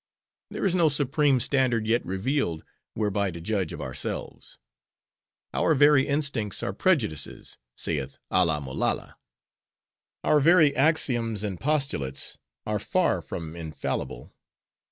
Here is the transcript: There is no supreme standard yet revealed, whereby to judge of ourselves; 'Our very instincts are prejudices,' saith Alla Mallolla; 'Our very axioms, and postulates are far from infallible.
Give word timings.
There 0.49 0.65
is 0.65 0.73
no 0.73 0.89
supreme 0.89 1.39
standard 1.39 1.85
yet 1.85 2.03
revealed, 2.03 2.63
whereby 2.95 3.29
to 3.29 3.39
judge 3.39 3.71
of 3.71 3.79
ourselves; 3.81 4.57
'Our 5.53 5.75
very 5.75 6.07
instincts 6.07 6.63
are 6.63 6.73
prejudices,' 6.73 7.59
saith 7.75 8.17
Alla 8.31 8.59
Mallolla; 8.59 9.13
'Our 10.23 10.39
very 10.39 10.75
axioms, 10.75 11.43
and 11.43 11.59
postulates 11.59 12.39
are 12.65 12.79
far 12.79 13.21
from 13.21 13.55
infallible. 13.55 14.33